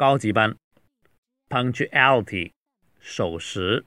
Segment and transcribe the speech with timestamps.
[0.00, 0.56] 高级班，
[1.48, 2.52] punctuality
[3.00, 3.84] 守时。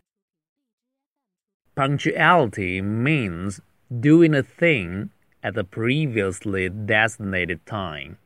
[1.75, 5.09] Punctuality means doing a thing
[5.42, 8.18] at the previously designated time.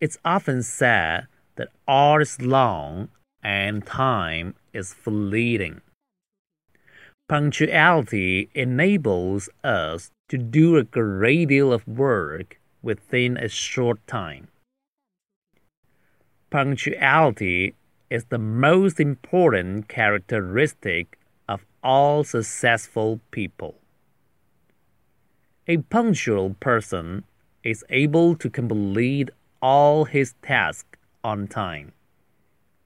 [0.00, 3.08] It's often said that art is long
[3.42, 5.82] and time is fleeting.
[7.28, 14.48] Punctuality enables us to do a great deal of work within a short time.
[16.49, 17.75] Punctuality
[18.09, 21.19] is the most important characteristic
[21.49, 23.75] of all successful people.
[25.67, 27.25] A punctual person
[27.63, 29.29] is able to complete
[29.61, 31.91] all his tasks on time.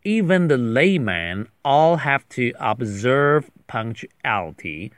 [0.03, 4.91] Even the layman all have to observe punctuality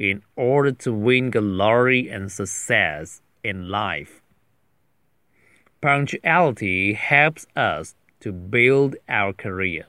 [0.00, 4.20] in order to win glory and success in life.
[5.80, 9.85] Punctuality helps us to build our career.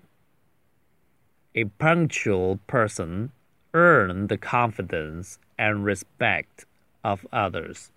[1.55, 3.31] A punctual person
[3.73, 6.67] earns the confidence and respect
[7.05, 7.91] of others.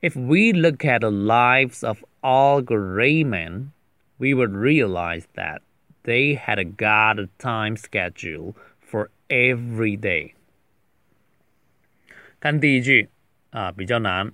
[0.00, 3.72] If we look at the lives of all great men,
[4.18, 5.62] we would realize that
[6.04, 10.34] they had got a time schedule for every day.
[12.40, 13.08] 看第一句
[13.50, 14.32] 啊，比较难。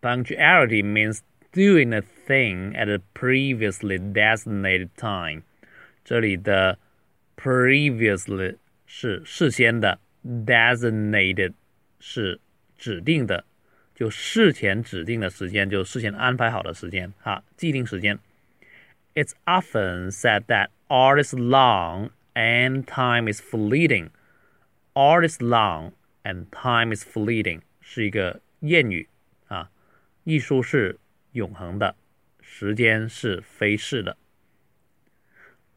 [0.00, 1.20] Punctuality means
[1.52, 5.42] doing a thing at a previously designated time。
[6.04, 6.78] 这里的
[7.36, 8.56] previously
[8.86, 11.52] 是事先的，designated
[12.00, 12.40] 是
[12.76, 13.44] 指定的，
[13.94, 18.18] 就事前指定的时间，就事先安排好的时间，哈，既定时间。
[19.14, 24.10] It's often said that art is long and time is fleeting.
[24.94, 25.92] Art is long
[26.22, 29.08] and time is fleeting 是一个谚语
[29.48, 29.70] 啊，
[30.24, 30.98] 艺术是
[31.32, 31.94] 永恒的，
[32.40, 34.16] 时间是飞逝的。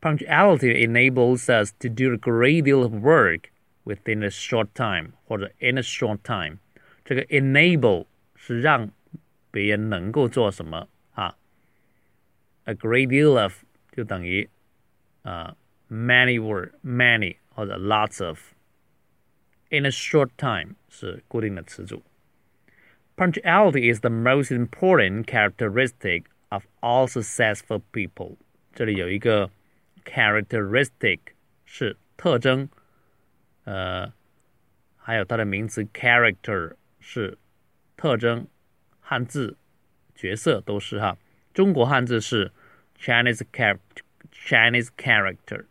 [0.01, 3.51] Punctuality enables us to do a great deal of work
[3.83, 6.57] within a short time 或者 in a short time。
[7.05, 8.89] 这个 enable 是让
[9.51, 11.35] 别人能够做什么啊？
[12.63, 14.49] A great deal of 就等于
[15.23, 15.55] 啊、
[15.89, 22.03] uh, many word many 或者 lots of。In a short time 是固定的词组。
[23.15, 28.37] Punctuality is the most important characteristic of all successful people。
[28.73, 29.49] 这里有一个
[30.05, 31.19] characteristic
[31.65, 32.69] 是特征。
[33.63, 34.11] 呃，
[34.97, 37.37] 还有它的名词 character 是
[37.95, 38.47] 特征，
[38.99, 39.55] 汉字
[40.15, 41.17] 角色都是哈。
[41.53, 42.51] 中国汉字是
[42.99, 45.65] Chinese character Chinese character.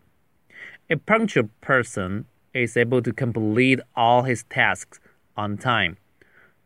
[0.89, 4.99] A punctual person is able to complete all his tasks
[5.35, 5.97] on time.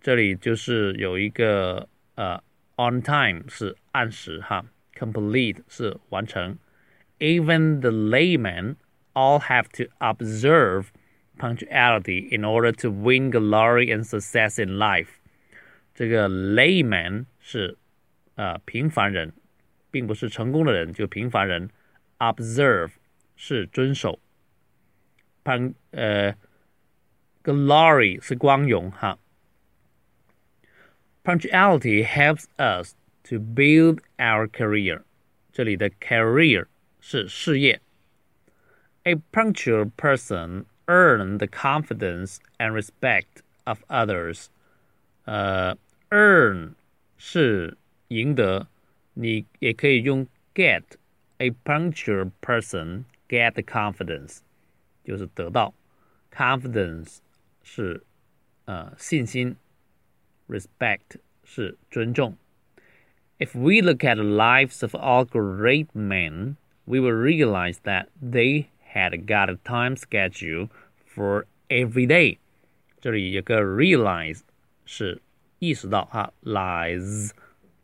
[0.01, 2.41] 这里就是有一个呃
[2.77, 4.65] on time 是按时哈
[4.97, 6.57] ，complete 是完成。
[7.19, 8.75] Even the laymen
[9.13, 10.85] all have to observe
[11.37, 15.09] punctuality in order to win glory and success in life。
[15.93, 17.77] 这个 layman 是
[18.35, 19.33] 呃平凡人，
[19.91, 21.69] 并不是成功的人，就平凡人。
[22.19, 22.91] observe
[23.35, 24.19] 是遵守。
[25.43, 26.33] pan 呃
[27.43, 29.17] glory 是光荣哈。
[31.24, 32.94] Punctuality helps us
[33.24, 35.02] to build our career。
[35.52, 36.66] 这里的 career
[37.00, 37.80] 是事业。
[39.04, 44.46] A punctual person earn the confidence and respect of others。
[45.24, 45.76] 呃，
[46.10, 46.74] earn
[47.16, 47.76] 是
[48.08, 48.66] 赢得，
[49.14, 54.38] 你也可以用 get。A punctual person get the confidence，
[55.04, 55.74] 就是得到
[56.32, 57.18] confidence
[57.62, 58.02] 是
[58.66, 59.56] 呃信心
[60.48, 62.36] ，respect 是尊重。
[63.38, 69.26] If we look at the lives of all great men, we will realize that they had
[69.26, 70.68] got a time schedule
[71.04, 72.38] for every day。
[73.00, 74.40] 这里有个 realize
[74.86, 75.20] 是
[75.58, 77.32] 意识到哈，lies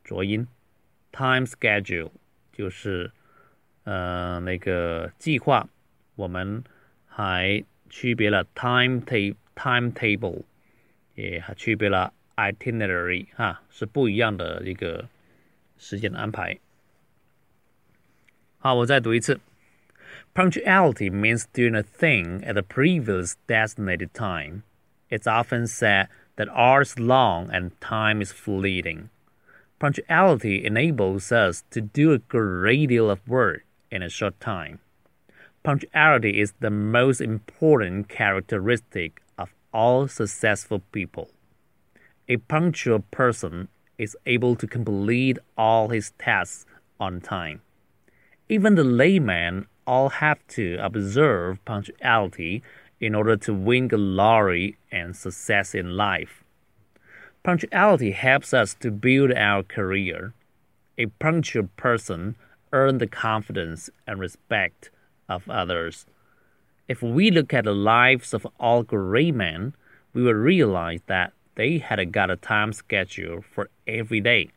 [0.04, 0.46] 浊音，
[1.12, 2.10] time schedule
[2.52, 3.10] 就是
[3.84, 5.68] 呃那个计划，
[6.14, 6.62] 我们
[7.06, 10.42] 还区别了 time table timetable，
[11.14, 15.08] 也还区别了 itinerary 哈，是不一样的一个
[15.78, 16.58] 时间安排。
[18.58, 19.40] 好，我再读一次。
[20.34, 24.62] Punctuality means doing a thing at the previous designated time.
[25.08, 29.08] It's often said that art is long and time is fleeting.
[29.78, 34.78] Punctuality enables us to do a great deal of work in a short time.
[35.62, 41.28] Punctuality is the most important characteristic of all successful people.
[42.27, 43.67] A punctual person
[43.99, 46.65] is able to complete all his tasks
[46.99, 47.61] on time.
[48.49, 52.63] even the laymen all have to observe punctuality
[52.99, 56.43] in order to win glory and success in life.
[57.43, 60.33] Punctuality helps us to build our career.
[60.97, 62.35] A punctual person
[62.71, 64.89] earns the confidence and respect
[65.29, 66.05] of others.
[66.87, 69.73] If we look at the lives of all great men,
[70.13, 74.49] we will realize that they had a got a time schedule for every day.